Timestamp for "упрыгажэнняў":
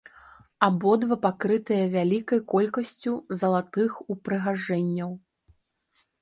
4.15-5.11